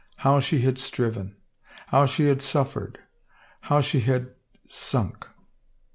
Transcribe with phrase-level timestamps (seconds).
[0.25, 1.35] How she had striven!
[1.89, 2.95] How she had suf fered!
[3.59, 4.33] How she had—
[4.87, 5.27] sunk.